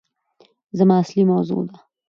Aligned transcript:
زما 0.77 0.95
اصلي 0.99 1.23
موضوع 1.31 1.61
ده 1.67 1.79